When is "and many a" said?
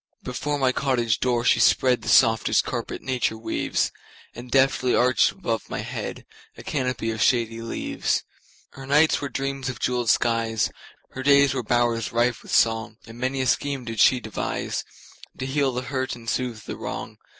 13.05-13.45